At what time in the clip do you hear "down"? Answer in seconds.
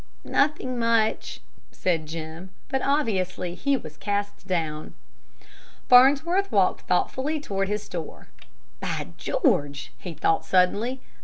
4.47-4.95